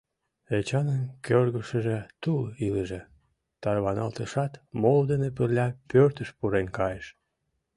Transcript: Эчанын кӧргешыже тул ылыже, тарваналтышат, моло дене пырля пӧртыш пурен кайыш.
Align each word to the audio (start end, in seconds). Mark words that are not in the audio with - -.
Эчанын 0.57 1.03
кӧргешыже 1.25 1.99
тул 2.21 2.43
ылыже, 2.67 3.01
тарваналтышат, 3.61 4.53
моло 4.81 5.03
дене 5.11 5.29
пырля 5.37 5.67
пӧртыш 5.89 6.29
пурен 6.37 6.67
кайыш. 6.77 7.07